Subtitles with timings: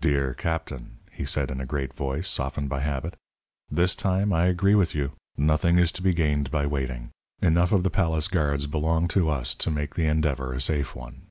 [0.00, 3.14] "Dear captain," he said, in a great voice, softened by habit,
[3.70, 5.12] "this time I agree with you.
[5.36, 7.10] Nothing is to be gained by waiting.
[7.40, 11.28] Enough of the palace guards belong to us to make the endeavour a safe one."